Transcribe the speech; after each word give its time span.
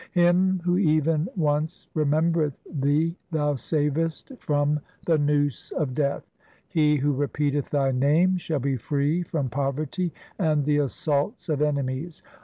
Him 0.13 0.61
who 0.63 0.79
even 0.79 1.29
once 1.35 1.85
remembereth 1.93 2.57
Thee 2.67 3.15
Thou 3.29 3.53
savest 3.53 4.31
from 4.39 4.79
the 5.05 5.19
noose 5.19 5.69
of 5.73 5.93
Death. 5.93 6.23
He 6.67 6.95
who 6.95 7.13
repeateth 7.13 7.69
Thy 7.69 7.91
name 7.91 8.37
Shall 8.37 8.59
be 8.61 8.77
free 8.77 9.21
from 9.21 9.47
poverty 9.49 10.11
and 10.39 10.65
the 10.65 10.77
assaults 10.79 11.49
of 11.49 11.61
enemies. 11.61 12.23